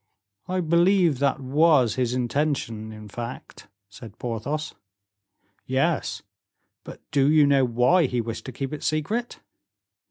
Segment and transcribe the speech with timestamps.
[0.47, 4.73] "I believe that was his intention, in fact," said Porthos.
[5.67, 6.23] "Yes,
[6.83, 9.41] but do you know why he wished to keep it secret?"